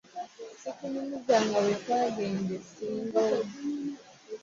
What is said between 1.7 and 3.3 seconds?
twagenda e Ssingo?